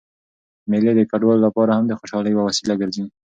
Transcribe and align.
مېلې 0.69 0.91
د 0.95 1.01
کډوالو 1.11 1.43
له 1.45 1.49
پاره 1.55 1.73
هم 1.77 1.85
د 1.87 1.91
خوشحالۍ 1.99 2.31
یوه 2.33 2.43
وسیله 2.49 2.73
ګرځي. 2.81 3.03